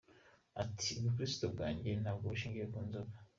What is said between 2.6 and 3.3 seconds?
ku nzoga!.